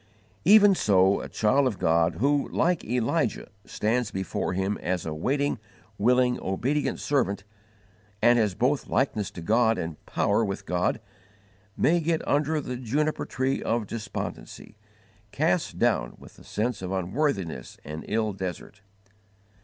[0.45, 5.59] Even so a child of God who, like Elijah, stands before Him as a waiting,
[5.99, 7.43] willing, obedient servant,
[8.19, 10.99] and has both likeness to God and power with God,
[11.77, 14.75] may get under the juniper tree of despondency,
[15.31, 18.81] cast down with the sense of unworthiness and ill desert.